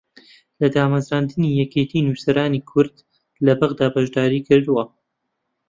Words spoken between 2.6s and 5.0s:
کورد لە بەغداد بەشداری کردووە